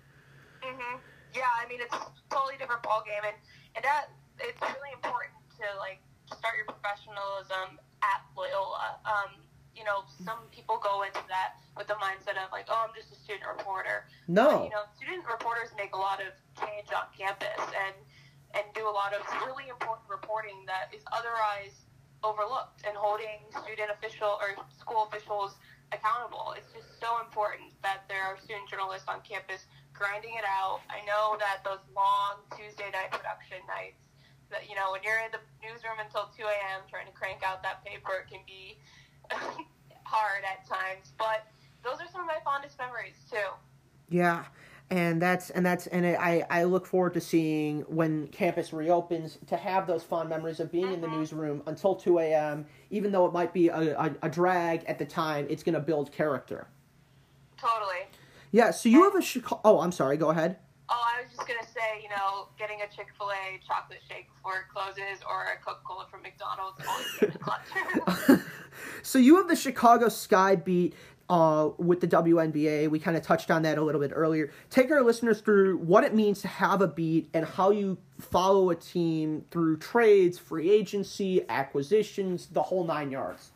Mhm. 0.63 1.01
Yeah, 1.33 1.49
I 1.61 1.67
mean 1.67 1.81
it's 1.81 1.95
a 1.95 2.07
totally 2.31 2.57
different 2.59 2.83
ball 2.83 3.03
game, 3.07 3.25
and 3.25 3.37
and 3.75 3.85
that 3.85 4.09
it's 4.39 4.61
really 4.61 4.93
important 4.93 5.33
to 5.57 5.65
like 5.79 6.01
start 6.27 6.57
your 6.57 6.67
professionalism 6.67 7.81
at 8.03 8.21
Loyola. 8.37 9.01
Um, 9.07 9.41
you 9.75 9.85
know, 9.85 10.05
some 10.25 10.39
people 10.53 10.79
go 10.83 11.03
into 11.03 11.25
that 11.29 11.57
with 11.77 11.87
the 11.87 11.99
mindset 11.99 12.39
of 12.39 12.51
like, 12.53 12.67
oh, 12.71 12.87
I'm 12.87 12.95
just 12.95 13.13
a 13.13 13.19
student 13.19 13.47
reporter. 13.47 14.07
No. 14.29 14.47
But, 14.47 14.65
you 14.65 14.75
know, 14.75 14.87
student 14.97 15.27
reporters 15.27 15.71
make 15.77 15.95
a 15.95 16.01
lot 16.01 16.23
of 16.23 16.31
change 16.59 16.89
on 16.95 17.11
campus 17.15 17.59
and 17.59 17.95
and 18.55 18.63
do 18.71 18.87
a 18.87 18.95
lot 18.95 19.11
of 19.11 19.27
really 19.43 19.67
important 19.67 20.07
reporting 20.07 20.63
that 20.71 20.87
is 20.95 21.03
otherwise 21.11 21.75
overlooked 22.23 22.87
and 22.87 22.95
holding 22.95 23.43
student 23.51 23.91
official 23.91 24.39
or 24.39 24.55
school 24.71 25.11
officials 25.11 25.59
accountable. 25.91 26.55
It's 26.55 26.71
just 26.71 26.87
so 27.03 27.19
important 27.19 27.75
that 27.83 28.07
there 28.07 28.23
are 28.23 28.39
student 28.39 28.71
journalists 28.71 29.11
on 29.11 29.27
campus 29.27 29.67
grinding 29.91 30.39
it 30.39 30.47
out. 30.47 30.87
I 30.87 31.03
know 31.03 31.35
that 31.43 31.67
those 31.67 31.83
long 31.95 32.47
Tuesday 32.55 32.91
night 32.95 33.11
production 33.11 33.59
nights 33.67 34.07
that 34.55 34.71
you 34.71 34.79
know 34.79 34.95
when 34.95 35.03
you're 35.03 35.19
in 35.23 35.35
the 35.35 35.43
newsroom 35.59 35.99
until 35.99 36.31
2 36.31 36.47
a.m. 36.47 36.87
trying 36.87 37.11
to 37.11 37.15
crank 37.15 37.43
out 37.43 37.63
that 37.67 37.83
paper 37.83 38.23
it 38.23 38.31
can 38.31 38.43
be 38.47 38.79
hard 40.05 40.47
at 40.47 40.63
times, 40.69 41.11
but 41.19 41.49
those 41.85 42.01
are 42.01 42.11
some 42.11 42.23
of 42.23 42.27
my 42.27 42.39
fondest 42.45 42.79
memories 42.79 43.15
too. 43.31 43.37
Yeah, 44.09 44.45
and 44.91 45.21
that's 45.21 45.51
and 45.51 45.65
that's 45.65 45.87
and 45.89 46.07
I 46.07 46.45
I 46.51 46.65
look 46.65 46.87
forward 46.87 47.15
to 47.15 47.21
seeing 47.21 47.81
when 47.83 48.29
campus 48.29 48.73
reopens 48.73 49.39
to 49.47 49.57
have 49.57 49.87
those 49.87 50.03
fond 50.03 50.29
memories 50.29 50.61
of 50.61 50.73
being 50.73 50.93
in 50.93 51.01
the 51.01 51.07
mm-hmm. 51.07 51.19
newsroom 51.19 51.63
until 51.67 51.95
two 51.95 52.19
a.m. 52.19 52.67
Even 52.91 53.13
though 53.13 53.27
it 53.27 53.33
might 53.33 53.53
be 53.53 53.69
a, 53.69 53.99
a, 53.99 54.15
a 54.23 54.29
drag 54.29 54.85
at 54.85 54.99
the 54.99 55.05
time, 55.05 55.47
it's 55.49 55.63
going 55.63 55.75
to 55.75 55.81
build 55.81 56.13
character. 56.13 56.67
Totally. 57.59 58.09
Yeah. 58.53 58.71
So 58.71 58.89
you 58.89 59.05
have 59.05 59.15
a 59.15 59.23
Chicago. 59.23 59.61
Oh, 59.65 59.81
I'm 59.81 59.93
sorry. 59.93 60.17
Go 60.17 60.31
ahead. 60.31 60.59
Oh, 60.91 61.01
I 61.03 61.23
was 61.23 61.33
just 61.35 61.49
gonna 61.49 61.65
say, 61.65 62.03
you 62.03 62.11
know, 62.11 62.49
getting 62.59 62.83
a 62.83 62.95
Chick 62.95 63.07
Fil 63.17 63.31
A 63.31 63.59
chocolate 63.67 64.01
shake 64.07 64.29
before 64.35 64.57
it 64.59 64.65
closes, 64.73 65.25
or 65.29 65.45
a 65.45 65.65
Coca 65.65 65.81
Cola 65.83 66.07
from 66.11 66.21
McDonald's, 66.21 66.79
always 66.87 67.37
clutch. 67.39 68.41
So 69.03 69.19
you 69.19 69.37
have 69.37 69.49
the 69.49 69.57
Chicago 69.57 70.09
Sky 70.09 70.57
beat 70.57 70.95
uh, 71.29 71.71
with 71.79 72.01
the 72.01 72.09
WNBA. 72.09 72.89
We 72.91 72.99
kind 72.99 73.17
of 73.17 73.23
touched 73.23 73.51
on 73.51 73.63
that 73.63 73.79
a 73.79 73.83
little 73.83 74.01
bit 74.01 74.13
earlier. 74.15 74.51
Take 74.71 74.91
our 74.91 75.03
listeners 75.03 75.41
through 75.41 75.79
what 75.79 76.05
it 76.05 76.15
means 76.15 76.41
to 76.43 76.49
have 76.49 76.81
a 76.81 76.89
beat 76.89 77.29
and 77.35 77.45
how 77.45 77.71
you 77.71 77.99
follow 78.21 78.71
a 78.71 78.75
team 78.75 79.45
through 79.51 79.79
trades, 79.79 80.39
free 80.39 80.71
agency, 80.71 81.45
acquisitions, 81.49 82.47
the 82.47 82.63
whole 82.63 82.85
nine 82.85 83.11
yards. 83.11 83.51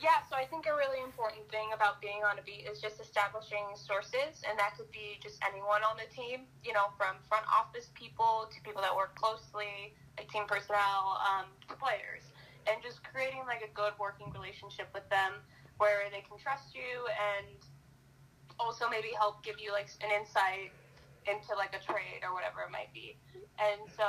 Yeah, 0.00 0.24
so 0.30 0.34
I 0.34 0.48
think 0.48 0.64
a 0.64 0.72
really 0.72 1.04
important 1.04 1.44
thing 1.52 1.76
about 1.76 2.00
being 2.00 2.24
on 2.24 2.40
a 2.40 2.42
beat 2.42 2.64
is 2.64 2.80
just 2.80 3.04
establishing 3.04 3.68
sources, 3.76 4.40
and 4.48 4.56
that 4.56 4.72
could 4.72 4.90
be 4.90 5.20
just 5.20 5.36
anyone 5.44 5.84
on 5.84 6.00
the 6.00 6.08
team, 6.08 6.48
you 6.64 6.72
know, 6.72 6.88
from 6.96 7.20
front 7.28 7.44
office 7.44 7.92
people 7.92 8.48
to 8.48 8.56
people 8.64 8.80
that 8.80 8.96
work 8.96 9.12
closely, 9.12 9.92
like 10.16 10.24
team 10.32 10.48
personnel, 10.48 11.20
um, 11.20 11.52
to 11.68 11.76
players, 11.76 12.32
and 12.64 12.80
just 12.80 13.04
creating 13.04 13.44
like 13.44 13.60
a 13.60 13.68
good 13.76 13.92
working 14.00 14.32
relationship 14.32 14.88
with 14.96 15.04
them 15.12 15.36
where 15.80 16.12
they 16.12 16.20
can 16.20 16.36
trust 16.36 16.76
you 16.76 17.08
and 17.08 17.56
also 18.60 18.84
maybe 18.92 19.16
help 19.16 19.40
give 19.40 19.56
you 19.56 19.72
like 19.72 19.88
an 20.04 20.12
insight 20.12 20.76
into 21.24 21.56
like 21.56 21.72
a 21.72 21.80
trade 21.80 22.20
or 22.20 22.36
whatever 22.36 22.60
it 22.60 22.68
might 22.68 22.92
be. 22.92 23.16
And 23.56 23.80
so 23.96 24.04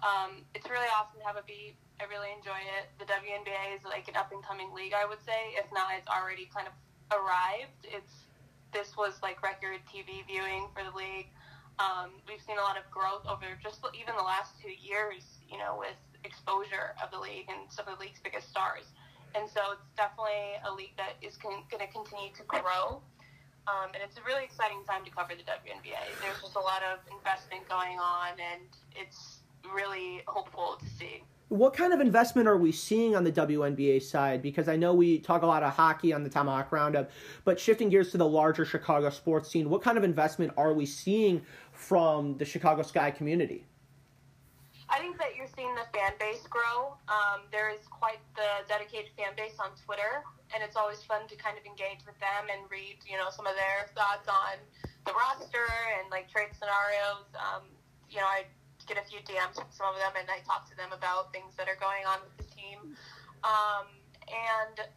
um, 0.00 0.48
it's 0.56 0.64
really 0.72 0.88
awesome 0.96 1.20
to 1.20 1.26
have 1.28 1.36
a 1.36 1.44
beat. 1.44 1.76
I 2.00 2.08
really 2.08 2.32
enjoy 2.32 2.56
it. 2.80 2.88
The 2.96 3.04
WNBA 3.04 3.76
is 3.76 3.84
like 3.84 4.08
an 4.08 4.16
up 4.16 4.32
and 4.32 4.40
coming 4.40 4.72
league, 4.72 4.96
I 4.96 5.04
would 5.04 5.20
say. 5.20 5.52
If 5.60 5.68
not, 5.76 5.92
it's 5.96 6.08
already 6.08 6.48
kind 6.48 6.64
of 6.64 6.72
arrived. 7.12 7.84
It's 7.84 8.28
this 8.72 8.96
was 8.96 9.20
like 9.20 9.44
record 9.44 9.84
TV 9.84 10.24
viewing 10.24 10.72
for 10.72 10.80
the 10.80 10.94
league. 10.96 11.28
Um, 11.76 12.16
we've 12.28 12.40
seen 12.40 12.56
a 12.56 12.64
lot 12.64 12.76
of 12.76 12.88
growth 12.88 13.24
over 13.28 13.44
just 13.60 13.84
even 13.92 14.16
the 14.16 14.24
last 14.24 14.56
two 14.60 14.72
years, 14.72 15.24
you 15.48 15.56
know, 15.56 15.76
with 15.76 15.96
exposure 16.24 16.96
of 17.00 17.10
the 17.10 17.18
league 17.18 17.48
and 17.48 17.68
some 17.72 17.88
of 17.88 17.96
the 17.96 18.04
league's 18.04 18.20
biggest 18.20 18.48
stars. 18.48 18.84
And 19.34 19.48
so 19.48 19.60
it's 19.72 19.88
definitely 19.96 20.58
a 20.64 20.72
league 20.72 20.96
that 20.96 21.14
is 21.22 21.36
con- 21.36 21.64
going 21.70 21.86
to 21.86 21.92
continue 21.92 22.30
to 22.34 22.42
grow. 22.46 23.02
Um, 23.68 23.90
and 23.94 24.02
it's 24.02 24.16
a 24.18 24.22
really 24.22 24.44
exciting 24.44 24.82
time 24.88 25.04
to 25.04 25.10
cover 25.10 25.34
the 25.34 25.42
WNBA. 25.42 26.00
There's 26.22 26.40
just 26.40 26.56
a 26.56 26.60
lot 26.60 26.82
of 26.82 26.98
investment 27.14 27.68
going 27.68 27.98
on, 27.98 28.30
and 28.40 28.62
it's 28.96 29.40
really 29.74 30.22
hopeful 30.26 30.76
to 30.80 30.86
see. 30.86 31.22
What 31.48 31.74
kind 31.74 31.92
of 31.92 32.00
investment 32.00 32.46
are 32.46 32.56
we 32.56 32.70
seeing 32.70 33.16
on 33.16 33.24
the 33.24 33.32
WNBA 33.32 34.02
side? 34.02 34.40
Because 34.40 34.68
I 34.68 34.76
know 34.76 34.94
we 34.94 35.18
talk 35.18 35.42
a 35.42 35.46
lot 35.46 35.62
of 35.62 35.72
hockey 35.72 36.12
on 36.12 36.22
the 36.22 36.30
Tomahawk 36.30 36.70
Roundup, 36.70 37.10
but 37.44 37.58
shifting 37.58 37.88
gears 37.88 38.12
to 38.12 38.18
the 38.18 38.26
larger 38.26 38.64
Chicago 38.64 39.10
sports 39.10 39.50
scene, 39.50 39.68
what 39.68 39.82
kind 39.82 39.98
of 39.98 40.04
investment 40.04 40.52
are 40.56 40.72
we 40.72 40.86
seeing 40.86 41.42
from 41.72 42.38
the 42.38 42.44
Chicago 42.44 42.82
Sky 42.82 43.10
community? 43.10 43.66
I 44.90 44.98
think 44.98 45.22
that 45.22 45.38
you're 45.38 45.50
seeing 45.54 45.70
the 45.78 45.86
fan 45.94 46.18
base 46.18 46.42
grow. 46.50 46.98
Um, 47.06 47.46
there 47.54 47.70
is 47.70 47.78
quite 47.86 48.18
the 48.34 48.66
dedicated 48.66 49.14
fan 49.14 49.38
base 49.38 49.54
on 49.62 49.70
Twitter, 49.86 50.26
and 50.50 50.66
it's 50.66 50.74
always 50.74 50.98
fun 51.06 51.30
to 51.30 51.38
kind 51.38 51.54
of 51.54 51.62
engage 51.62 52.02
with 52.02 52.18
them 52.18 52.50
and 52.50 52.66
read, 52.66 52.98
you 53.06 53.14
know, 53.14 53.30
some 53.30 53.46
of 53.46 53.54
their 53.54 53.86
thoughts 53.94 54.26
on 54.26 54.58
the 55.06 55.14
roster 55.14 55.70
and 55.94 56.10
like 56.10 56.26
trade 56.26 56.50
scenarios. 56.58 57.30
Um, 57.38 57.70
you 58.10 58.18
know, 58.18 58.26
I 58.26 58.50
get 58.90 58.98
a 58.98 59.06
few 59.06 59.22
DMs 59.22 59.62
from 59.62 59.70
some 59.70 59.94
of 59.94 60.02
them, 60.02 60.18
and 60.18 60.26
I 60.26 60.42
talk 60.42 60.66
to 60.68 60.74
them 60.74 60.90
about 60.90 61.30
things 61.30 61.54
that 61.54 61.70
are 61.70 61.78
going 61.78 62.02
on 62.10 62.18
with 62.26 62.34
the 62.42 62.48
team. 62.50 62.98
Um, 63.46 63.86
and 64.26 64.90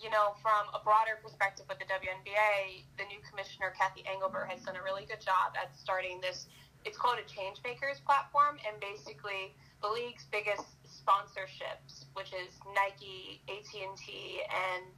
you 0.00 0.12
know, 0.12 0.36
from 0.44 0.68
a 0.76 0.80
broader 0.84 1.16
perspective 1.24 1.64
with 1.68 1.80
the 1.80 1.88
WNBA, 1.88 2.84
the 3.00 3.04
new 3.08 3.20
commissioner 3.24 3.72
Cathy 3.72 4.04
Engelbert 4.04 4.52
has 4.52 4.60
done 4.64 4.76
a 4.76 4.84
really 4.84 5.08
good 5.08 5.20
job 5.20 5.56
at 5.56 5.72
starting 5.76 6.20
this. 6.20 6.46
It's 6.86 6.96
called 6.96 7.18
a 7.18 7.26
change 7.26 7.58
makers 7.64 7.98
platform, 8.06 8.62
and 8.62 8.78
basically 8.78 9.52
the 9.82 9.88
league's 9.90 10.24
biggest 10.30 10.70
sponsorships, 10.86 12.06
which 12.14 12.30
is 12.32 12.54
Nike, 12.74 13.42
AT 13.50 13.66
and 13.74 13.98
T, 13.98 14.40
and 14.46 14.94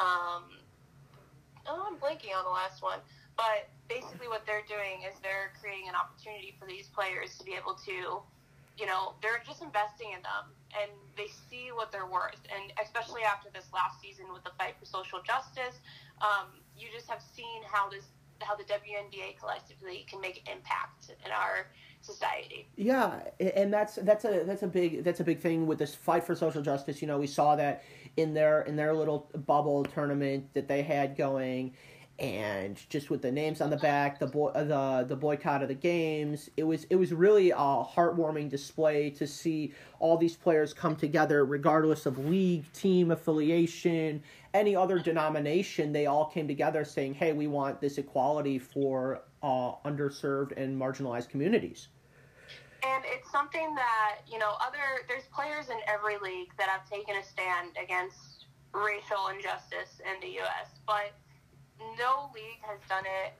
um, 0.00 0.44
oh, 1.68 1.92
I'm 1.92 2.00
blanking 2.00 2.32
on 2.32 2.44
the 2.44 2.50
last 2.56 2.82
one. 2.82 2.98
But 3.36 3.68
basically, 3.88 4.28
what 4.28 4.44
they're 4.44 4.64
doing 4.68 5.04
is 5.04 5.16
they're 5.22 5.52
creating 5.60 5.88
an 5.88 5.94
opportunity 5.94 6.56
for 6.58 6.66
these 6.66 6.88
players 6.88 7.36
to 7.38 7.44
be 7.44 7.52
able 7.52 7.76
to, 7.84 8.20
you 8.76 8.86
know, 8.86 9.12
they're 9.22 9.40
just 9.46 9.62
investing 9.62 10.12
in 10.12 10.20
them 10.20 10.52
and 10.76 10.90
they 11.16 11.28
see 11.48 11.72
what 11.72 11.92
they're 11.92 12.08
worth. 12.08 12.40
And 12.52 12.72
especially 12.80 13.22
after 13.24 13.48
this 13.52 13.68
last 13.72 14.00
season 14.00 14.28
with 14.32 14.44
the 14.44 14.52
fight 14.58 14.76
for 14.78 14.84
social 14.84 15.20
justice, 15.24 15.80
um, 16.20 16.52
you 16.76 16.88
just 16.92 17.08
have 17.08 17.22
seen 17.34 17.64
how 17.64 17.88
this 17.88 18.04
how 18.42 18.56
the 18.56 18.64
WNBA 18.64 19.38
collectively 19.38 20.06
can 20.08 20.20
make 20.20 20.42
an 20.46 20.56
impact 20.56 21.10
in 21.24 21.30
our 21.32 21.66
society. 22.00 22.68
Yeah, 22.76 23.20
and 23.38 23.72
that's 23.72 23.96
that's 23.96 24.24
a 24.24 24.44
that's 24.44 24.62
a 24.62 24.66
big 24.66 25.04
that's 25.04 25.20
a 25.20 25.24
big 25.24 25.40
thing 25.40 25.66
with 25.66 25.78
this 25.78 25.94
fight 25.94 26.24
for 26.24 26.34
social 26.34 26.62
justice. 26.62 27.00
You 27.00 27.08
know, 27.08 27.18
we 27.18 27.26
saw 27.26 27.56
that 27.56 27.84
in 28.16 28.34
their 28.34 28.62
in 28.62 28.76
their 28.76 28.94
little 28.94 29.30
bubble 29.46 29.84
tournament 29.84 30.52
that 30.54 30.68
they 30.68 30.82
had 30.82 31.16
going 31.16 31.74
and 32.20 32.78
just 32.90 33.08
with 33.08 33.22
the 33.22 33.32
names 33.32 33.62
on 33.62 33.70
the 33.70 33.78
back, 33.78 34.18
the 34.18 34.26
boy, 34.26 34.50
the 34.52 35.06
the 35.08 35.16
boycott 35.16 35.62
of 35.62 35.68
the 35.68 35.74
games, 35.74 36.50
it 36.58 36.64
was 36.64 36.84
it 36.90 36.96
was 36.96 37.14
really 37.14 37.50
a 37.50 37.54
heartwarming 37.56 38.50
display 38.50 39.08
to 39.10 39.26
see 39.26 39.72
all 40.00 40.18
these 40.18 40.36
players 40.36 40.74
come 40.74 40.94
together, 40.94 41.46
regardless 41.46 42.04
of 42.04 42.18
league, 42.18 42.70
team 42.74 43.10
affiliation, 43.10 44.22
any 44.52 44.76
other 44.76 44.98
denomination. 44.98 45.92
They 45.92 46.06
all 46.06 46.26
came 46.26 46.46
together 46.46 46.84
saying, 46.84 47.14
"Hey, 47.14 47.32
we 47.32 47.46
want 47.46 47.80
this 47.80 47.96
equality 47.96 48.58
for 48.58 49.22
uh, 49.42 49.72
underserved 49.86 50.52
and 50.58 50.78
marginalized 50.78 51.30
communities." 51.30 51.88
And 52.82 53.04
it's 53.06 53.30
something 53.32 53.74
that 53.76 54.18
you 54.30 54.38
know, 54.38 54.52
other 54.60 55.06
there's 55.08 55.24
players 55.34 55.70
in 55.70 55.78
every 55.88 56.18
league 56.18 56.50
that 56.58 56.68
have 56.68 56.88
taken 56.88 57.16
a 57.16 57.24
stand 57.24 57.70
against 57.82 58.44
racial 58.74 59.28
injustice 59.34 60.00
in 60.04 60.20
the 60.20 60.34
U.S., 60.36 60.68
but 60.86 61.12
no 61.98 62.30
league 62.34 62.60
has 62.62 62.80
done 62.88 63.04
it 63.04 63.34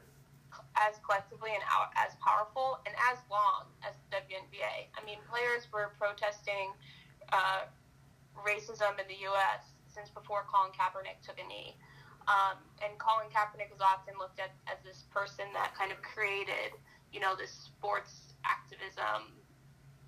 as 0.74 0.98
collectively 1.04 1.50
and 1.54 1.62
as 1.94 2.16
powerful 2.18 2.80
and 2.86 2.94
as 3.10 3.18
long 3.30 3.70
as 3.86 3.94
the 4.10 4.18
WNBA. 4.18 4.90
I 4.94 5.00
mean, 5.06 5.18
players 5.30 5.70
were 5.70 5.94
protesting 5.98 6.74
uh, 7.30 7.70
racism 8.42 8.98
in 8.98 9.06
the 9.06 9.20
U.S. 9.30 9.70
since 9.86 10.10
before 10.10 10.46
Colin 10.50 10.74
Kaepernick 10.74 11.22
took 11.22 11.38
a 11.38 11.46
knee. 11.46 11.76
Um, 12.28 12.62
and 12.84 12.94
Colin 12.98 13.30
Kaepernick 13.32 13.74
is 13.74 13.80
often 13.80 14.14
looked 14.18 14.38
at 14.38 14.54
as 14.70 14.78
this 14.84 15.06
person 15.10 15.46
that 15.54 15.74
kind 15.74 15.90
of 15.90 15.98
created, 16.02 16.76
you 17.12 17.18
know, 17.18 17.34
this 17.34 17.50
sports 17.50 18.34
activism, 18.44 19.34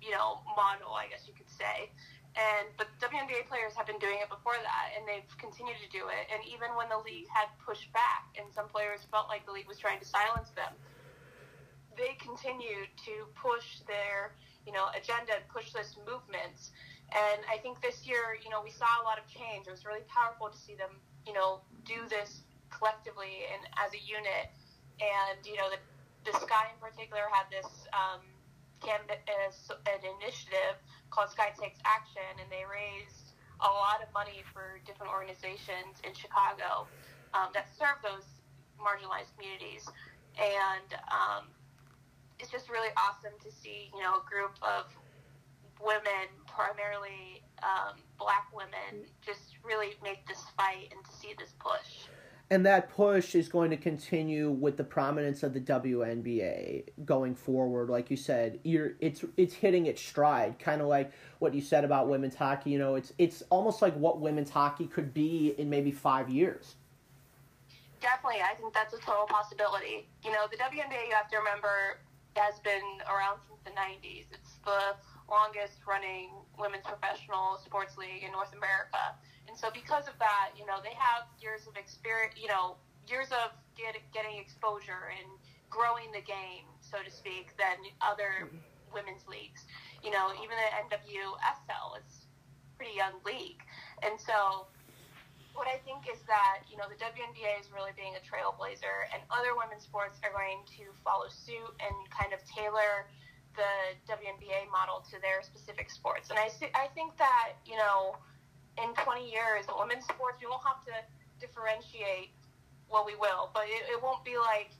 you 0.01 0.11
know, 0.11 0.43
model, 0.55 0.93
I 0.93 1.07
guess 1.07 1.27
you 1.27 1.33
could 1.33 1.49
say. 1.49 1.91
And 2.33 2.65
but 2.81 2.89
WNBA 2.97 3.45
players 3.45 3.77
have 3.77 3.85
been 3.85 4.01
doing 4.01 4.17
it 4.17 4.29
before 4.29 4.57
that, 4.57 4.97
and 4.97 5.05
they've 5.05 5.29
continued 5.37 5.77
to 5.85 5.89
do 5.93 6.09
it. 6.09 6.25
And 6.33 6.41
even 6.49 6.73
when 6.73 6.89
the 6.89 6.97
league 6.97 7.29
had 7.29 7.45
pushed 7.61 7.93
back, 7.93 8.25
and 8.41 8.49
some 8.49 8.65
players 8.65 9.05
felt 9.13 9.29
like 9.29 9.45
the 9.45 9.53
league 9.53 9.69
was 9.69 9.77
trying 9.77 10.01
to 10.01 10.07
silence 10.07 10.49
them, 10.57 10.73
they 11.93 12.17
continued 12.17 12.89
to 13.05 13.29
push 13.37 13.85
their 13.85 14.33
you 14.65 14.73
know 14.73 14.89
agenda 14.97 15.37
push 15.53 15.69
this 15.77 15.93
movement. 16.09 16.73
And 17.13 17.45
I 17.45 17.61
think 17.61 17.77
this 17.85 18.09
year, 18.09 18.33
you 18.41 18.49
know, 18.49 18.65
we 18.65 18.73
saw 18.73 18.89
a 18.97 19.05
lot 19.05 19.21
of 19.21 19.29
change. 19.29 19.69
It 19.69 19.73
was 19.75 19.85
really 19.85 20.01
powerful 20.09 20.49
to 20.49 20.57
see 20.57 20.73
them, 20.73 20.97
you 21.29 21.37
know, 21.37 21.61
do 21.85 22.09
this 22.09 22.41
collectively 22.73 23.45
and 23.53 23.61
as 23.77 23.93
a 23.93 24.01
unit. 24.01 24.49
And 24.97 25.37
you 25.45 25.53
know, 25.53 25.69
the 25.69 25.77
the 26.25 26.33
Sky 26.41 26.73
in 26.73 26.79
particular 26.81 27.29
had 27.29 27.45
this 27.53 27.69
um, 27.93 28.25
an 28.89 30.01
initiative 30.19 30.75
called 31.13 31.29
Sky 31.29 31.53
Takes 31.53 31.77
Action, 31.85 32.25
and 32.41 32.49
they 32.49 32.65
raised 32.65 33.37
a 33.61 33.69
lot 33.69 34.01
of 34.01 34.09
money 34.17 34.41
for 34.49 34.81
different 34.81 35.13
organizations 35.13 36.01
in 36.01 36.11
Chicago 36.17 36.89
um, 37.37 37.53
that 37.53 37.69
serve 37.77 38.01
those 38.01 38.25
marginalized 38.81 39.29
communities. 39.37 39.85
And 40.41 40.89
um, 41.13 41.53
it's 42.41 42.49
just 42.49 42.65
really 42.73 42.89
awesome 42.97 43.37
to 43.45 43.49
see, 43.53 43.93
you 43.93 44.01
know, 44.01 44.17
a 44.17 44.25
group 44.25 44.57
of 44.65 44.89
women, 45.77 46.33
primarily 46.49 47.45
um, 47.61 48.01
black 48.17 48.49
women, 48.49 49.05
just 49.21 49.61
really 49.61 49.93
make 50.01 50.25
this 50.25 50.41
fight 50.57 50.89
and 50.89 51.05
to 51.05 51.13
see 51.13 51.37
this 51.37 51.53
push 51.61 52.09
and 52.53 52.67
that 52.67 52.87
push 52.91 53.33
is 53.33 53.49
going 53.49 53.71
to 53.71 53.77
continue 53.77 54.51
with 54.51 54.77
the 54.77 54.83
prominence 54.83 55.41
of 55.41 55.55
the 55.55 55.59
WNBA 55.59 56.83
going 57.03 57.33
forward. 57.33 57.89
Like 57.89 58.11
you 58.11 58.15
said, 58.15 58.59
you're 58.61 58.91
it's 58.99 59.25
it's 59.37 59.55
hitting 59.55 59.87
its 59.87 59.99
stride, 59.99 60.59
kind 60.59 60.79
of 60.79 60.87
like 60.87 61.11
what 61.39 61.55
you 61.55 61.61
said 61.61 61.83
about 61.83 62.09
women's 62.09 62.35
hockey. 62.35 62.69
You 62.69 62.77
know, 62.77 62.93
it's 62.93 63.11
it's 63.17 63.41
almost 63.49 63.81
like 63.81 63.95
what 63.95 64.21
women's 64.21 64.51
hockey 64.51 64.85
could 64.85 65.15
be 65.15 65.55
in 65.57 65.67
maybe 65.67 65.89
five 65.89 66.29
years. 66.29 66.75
Definitely, 67.99 68.41
I 68.41 68.53
think 68.53 68.71
that's 68.71 68.93
a 68.93 68.99
total 68.99 69.25
possibility. 69.25 70.07
You 70.23 70.31
know, 70.31 70.45
the 70.51 70.57
WNBA, 70.57 71.07
you 71.07 71.15
have 71.15 71.29
to 71.29 71.37
remember, 71.37 71.97
has 72.35 72.59
been 72.59 73.01
around 73.09 73.39
since 73.47 73.61
the 73.63 73.71
'90s. 73.71 74.29
It's 74.31 74.57
the 74.65 74.95
longest 75.29 75.79
running 75.87 76.29
women's 76.59 76.85
professional 76.85 77.57
sports 77.63 77.97
league 77.97 78.23
in 78.23 78.31
North 78.31 78.53
America 78.53 79.15
and 79.47 79.57
so 79.57 79.69
because 79.69 80.07
of 80.07 80.17
that, 80.19 80.51
you 80.57 80.65
know, 80.65 80.79
they 80.81 80.95
have 80.97 81.27
years 81.39 81.67
of 81.67 81.75
experience, 81.77 82.35
you 82.39 82.47
know, 82.47 82.75
years 83.07 83.29
of 83.29 83.51
get, 83.77 83.93
getting 84.13 84.39
exposure 84.39 85.13
and 85.13 85.29
growing 85.69 86.09
the 86.09 86.25
game, 86.25 86.65
so 86.81 86.97
to 87.03 87.11
speak, 87.11 87.53
than 87.57 87.77
other 88.01 88.49
women's 88.93 89.27
leagues. 89.27 89.65
You 90.01 90.11
know, 90.11 90.31
even 90.41 90.57
the 90.57 90.97
NWSL 90.97 92.01
is 92.01 92.25
pretty 92.77 92.95
young 92.95 93.19
league. 93.25 93.61
And 94.01 94.19
so 94.19 94.67
what 95.53 95.69
I 95.69 95.77
think 95.85 96.09
is 96.09 96.21
that, 96.25 96.65
you 96.69 96.77
know, 96.77 96.89
the 96.89 96.97
WNBA 96.97 97.61
is 97.61 97.69
really 97.69 97.93
being 97.95 98.17
a 98.17 98.23
trailblazer 98.25 99.09
and 99.13 99.21
other 99.29 99.53
women's 99.53 99.85
sports 99.85 100.17
are 100.25 100.33
going 100.33 100.65
to 100.77 100.89
follow 101.05 101.29
suit 101.29 101.73
and 101.77 101.95
kind 102.09 102.33
of 102.33 102.41
tailor 102.49 103.05
the 103.53 103.93
WNBA 104.09 104.65
model 104.73 105.05
to 105.13 105.21
their 105.21 105.45
specific 105.45 105.93
sports. 105.93 106.33
And 106.33 106.37
I, 106.41 106.49
I 106.73 106.89
think 106.97 107.17
that, 107.21 107.61
you 107.65 107.77
know, 107.77 108.17
in 108.81 108.93
20 108.97 109.29
years, 109.29 109.69
women's 109.69 110.05
sports, 110.09 110.41
we 110.41 110.49
won't 110.49 110.65
have 110.65 110.81
to 110.89 110.95
differentiate 111.37 112.33
what 112.89 113.05
we 113.05 113.13
will, 113.15 113.53
but 113.53 113.69
it, 113.69 113.85
it 113.93 114.01
won't 114.01 114.25
be 114.25 114.37
like, 114.37 114.73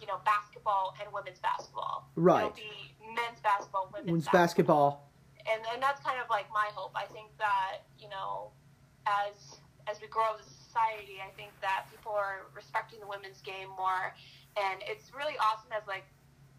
you 0.00 0.06
know, 0.06 0.22
basketball 0.24 0.94
and 1.02 1.12
women's 1.12 1.40
basketball. 1.40 2.06
Right. 2.14 2.46
It'll 2.46 2.54
be 2.54 2.94
men's 3.02 3.40
basketball, 3.42 3.90
women's, 3.90 4.06
women's 4.06 4.28
basketball. 4.30 5.10
basketball. 5.10 5.50
And, 5.50 5.60
and 5.74 5.82
that's 5.82 6.00
kind 6.04 6.20
of 6.22 6.30
like 6.30 6.46
my 6.52 6.70
hope. 6.74 6.92
I 6.94 7.06
think 7.10 7.34
that, 7.38 7.82
you 7.98 8.08
know, 8.08 8.50
as 9.06 9.60
as 9.84 10.00
we 10.00 10.08
grow 10.08 10.32
as 10.32 10.40
a 10.40 10.48
society, 10.48 11.20
I 11.20 11.28
think 11.36 11.52
that 11.60 11.84
people 11.92 12.16
are 12.16 12.48
respecting 12.56 13.00
the 13.00 13.06
women's 13.06 13.44
game 13.44 13.68
more, 13.76 14.16
and 14.56 14.80
it's 14.88 15.12
really 15.12 15.36
awesome 15.36 15.70
as 15.76 15.84
like 15.86 16.08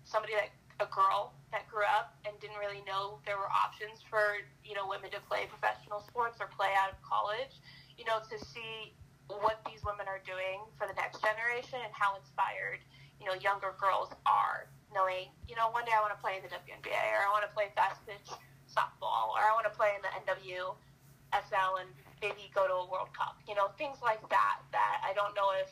somebody 0.06 0.38
that 0.38 0.54
a 0.84 0.88
girl 0.92 1.32
that 1.56 1.64
grew 1.72 1.88
up 1.88 2.20
and 2.28 2.36
didn't 2.44 2.60
really 2.60 2.84
know 2.84 3.24
there 3.24 3.40
were 3.40 3.48
options 3.48 4.04
for 4.12 4.44
you 4.64 4.76
know 4.76 4.84
women 4.84 5.08
to 5.12 5.22
play 5.24 5.48
professional 5.48 6.04
sports 6.04 6.38
or 6.44 6.52
play 6.52 6.76
out 6.76 6.92
of 6.92 6.98
college. 7.02 7.60
You 7.96 8.04
know, 8.04 8.20
to 8.20 8.36
see 8.36 8.92
what 9.32 9.64
these 9.66 9.82
women 9.88 10.06
are 10.06 10.22
doing 10.28 10.62
for 10.78 10.86
the 10.86 10.94
next 11.00 11.24
generation 11.24 11.80
and 11.82 11.90
how 11.96 12.20
inspired 12.20 12.84
you 13.18 13.26
know 13.26 13.36
younger 13.40 13.74
girls 13.80 14.12
are, 14.28 14.68
knowing 14.92 15.32
you 15.48 15.56
know 15.56 15.72
one 15.72 15.88
day 15.88 15.96
I 15.96 16.04
want 16.04 16.14
to 16.14 16.22
play 16.22 16.38
in 16.38 16.44
the 16.44 16.52
WNBA 16.52 17.04
or 17.16 17.24
I 17.24 17.30
want 17.32 17.48
to 17.48 17.54
play 17.56 17.72
fast 17.74 18.04
pitch 18.04 18.30
softball 18.68 19.32
or 19.32 19.42
I 19.42 19.56
want 19.56 19.64
to 19.66 19.74
play 19.74 19.96
in 19.96 20.04
the 20.04 20.12
NWSL 20.28 21.72
and 21.80 21.90
maybe 22.26 22.50
go 22.54 22.68
to 22.68 22.74
a 22.74 22.88
World 22.90 23.10
Cup. 23.18 23.38
You 23.48 23.56
know, 23.56 23.70
things 23.78 23.98
like 24.02 24.22
that. 24.30 24.60
That 24.72 25.02
I 25.06 25.14
don't 25.14 25.36
know 25.36 25.54
if 25.62 25.70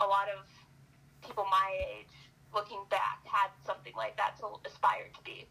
a 0.00 0.06
lot 0.06 0.28
of 0.28 0.44
people 1.26 1.46
my 1.50 1.70
age 1.96 2.12
looking 2.54 2.84
back 2.90 3.24
had 3.24 3.48
something 3.64 3.92
like 3.96 4.16
that 4.16 4.36
to 4.38 4.46
aspire 4.68 5.08
to 5.14 5.22
be 5.24 5.46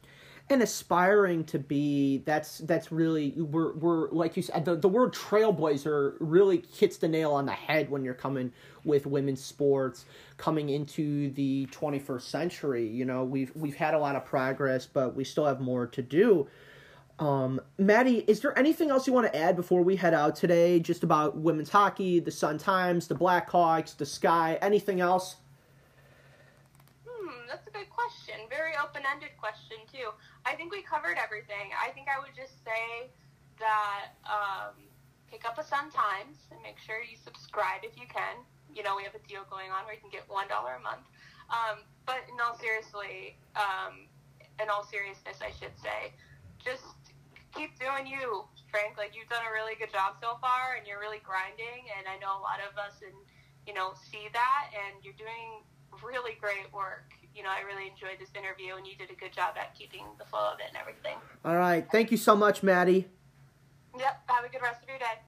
and 0.50 0.62
aspiring 0.62 1.44
to 1.46 1.58
be 1.58 2.20
that's 2.26 2.60
that's 2.60 2.92
really 2.92 3.32
we're 3.38 3.74
we're 3.74 4.10
like 4.10 4.36
you 4.36 4.44
said 4.44 4.66
the, 4.66 4.76
the 4.76 4.88
word 4.88 5.14
trailblazer 5.14 6.16
really 6.20 6.64
hits 6.78 6.98
the 6.98 7.08
nail 7.08 7.32
on 7.32 7.46
the 7.46 7.54
head 7.54 7.90
when 7.90 8.04
you're 8.04 8.14
coming 8.14 8.52
with 8.84 9.06
women's 9.06 9.42
sports 9.44 10.06
coming 10.38 10.70
into 10.70 11.32
the 11.32 11.66
21st 11.68 12.22
century 12.22 12.86
you 12.86 13.06
know 13.06 13.24
we've 13.24 13.52
we've 13.56 13.76
had 13.76 13.94
a 13.94 13.98
lot 13.98 14.16
of 14.16 14.26
progress 14.26 14.86
but 14.86 15.16
we 15.16 15.24
still 15.24 15.46
have 15.46 15.62
more 15.62 15.88
to 15.88 16.02
do 16.02 16.48
um, 17.22 17.62
Maddie, 17.78 18.26
is 18.28 18.40
there 18.40 18.58
anything 18.58 18.90
else 18.90 19.06
you 19.06 19.14
want 19.14 19.32
to 19.32 19.38
add 19.38 19.56
before 19.56 19.84
we 19.84 19.96
head 19.96 20.16
out 20.16 20.36
today? 20.36 20.80
Just 20.80 21.04
about 21.04 21.38
women's 21.38 21.70
hockey, 21.70 22.20
the 22.20 22.32
Sun 22.32 22.58
Times, 22.58 23.08
the 23.08 23.14
Blackhawks, 23.14 23.96
the 23.96 24.08
Sky, 24.08 24.58
anything 24.60 25.00
else? 25.00 25.36
Hmm, 27.08 27.46
that's 27.48 27.68
a 27.68 27.70
good 27.70 27.90
question. 27.92 28.34
Very 28.50 28.74
open 28.84 29.04
ended 29.14 29.30
question, 29.38 29.78
too. 29.94 30.10
I 30.48 30.56
think 30.56 30.72
we 30.72 30.82
covered 30.82 31.18
everything. 31.22 31.70
I 31.78 31.92
think 31.92 32.08
I 32.10 32.20
would 32.20 32.36
just 32.36 32.66
say 32.66 33.12
that 33.60 34.18
um, 34.26 34.74
pick 35.30 35.46
up 35.46 35.60
a 35.60 35.64
Sun 35.64 35.92
Times 35.92 36.50
and 36.50 36.60
make 36.64 36.80
sure 36.80 37.06
you 37.06 37.18
subscribe 37.24 37.82
if 37.84 37.96
you 38.02 38.08
can. 38.10 38.42
You 38.74 38.82
know, 38.82 38.98
we 38.98 39.04
have 39.04 39.14
a 39.14 39.22
deal 39.30 39.46
going 39.48 39.70
on 39.70 39.86
where 39.86 39.94
you 39.94 40.02
can 40.02 40.10
get 40.10 40.28
$1 40.28 40.34
a 40.34 40.82
month. 40.82 41.06
Um, 41.54 41.86
but 42.08 42.26
in 42.34 42.42
all 42.42 42.58
seriously, 42.58 43.38
um, 43.56 44.10
in 44.58 44.74
all 44.74 44.84
seriousness, 44.90 45.38
I 45.38 45.54
should 45.62 45.78
say, 45.78 46.18
just 46.64 47.01
keep 47.54 47.78
doing 47.80 48.08
you, 48.08 48.46
Frank. 48.72 48.98
Like 48.98 49.16
you've 49.16 49.30
done 49.30 49.44
a 49.48 49.54
really 49.54 49.76
good 49.76 49.92
job 49.92 50.18
so 50.20 50.40
far, 50.42 50.76
and 50.78 50.88
you're 50.88 51.00
really 51.00 51.22
grinding. 51.24 51.88
And 51.98 52.08
I 52.08 52.20
know 52.20 52.40
a 52.40 52.44
lot 52.44 52.60
of 52.64 52.78
us, 52.80 53.00
and 53.04 53.16
you 53.68 53.74
know, 53.74 53.94
see 54.12 54.28
that, 54.34 54.72
and 54.74 55.04
you're 55.04 55.18
doing 55.18 55.64
really 56.04 56.40
great 56.40 56.72
work 56.74 57.12
you 57.36 57.44
know, 57.44 57.50
I 57.50 57.62
really 57.62 57.90
enjoyed 57.90 58.20
this 58.20 58.30
interview, 58.36 58.76
and 58.76 58.86
you 58.86 58.96
did 58.96 59.10
a 59.10 59.16
good 59.16 59.32
job 59.32 59.56
at 59.58 59.74
keeping 59.76 60.04
the 60.18 60.26
flow 60.26 60.52
of 60.54 60.60
it 60.60 60.66
and 60.68 60.78
everything. 60.78 61.16
All 61.46 61.56
right. 61.56 61.86
Thank 61.92 62.12
you 62.12 62.18
so 62.18 62.36
much, 62.36 62.62
Maddie. 62.64 63.08
Yep. 63.98 64.24
Have 64.28 64.46
a 64.46 64.50
good 64.50 64.62
rest 64.62 64.84
of 64.84 64.90
your 64.90 65.00
day. 65.00 65.20